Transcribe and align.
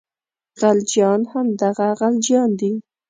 خلجیان 0.59 1.21
همدغه 1.31 1.87
غلجیان 1.99 2.51
دي. 2.59 2.71